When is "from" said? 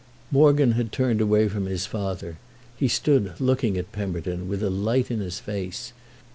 1.47-1.67